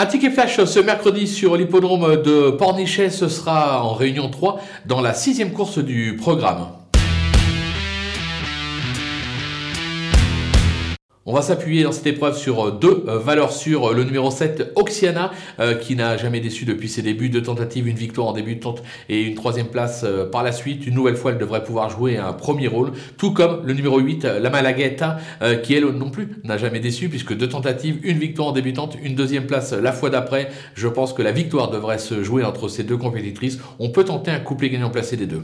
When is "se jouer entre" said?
31.98-32.68